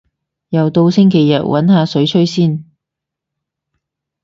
[0.49, 2.65] 又到星期日，搵下水吹先